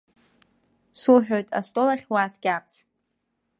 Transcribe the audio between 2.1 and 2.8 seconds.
уааскьарц.